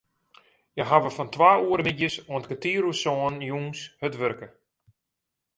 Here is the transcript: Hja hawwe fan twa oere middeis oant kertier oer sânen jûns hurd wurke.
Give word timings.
Hja 0.73 0.83
hawwe 0.89 1.11
fan 1.13 1.29
twa 1.33 1.51
oere 1.69 1.83
middeis 1.87 2.15
oant 2.31 2.47
kertier 2.49 2.83
oer 2.85 2.97
sânen 3.01 3.45
jûns 3.49 3.79
hurd 3.99 4.15
wurke. 4.21 4.47